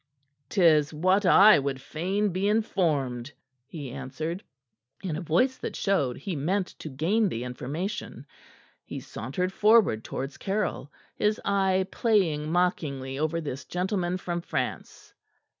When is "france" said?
14.41-15.13